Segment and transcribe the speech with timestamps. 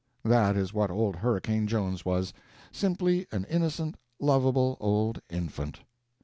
[0.25, 2.33] That is what old Hurricane Jones was
[2.71, 5.81] simply an innocent, lovable old infant.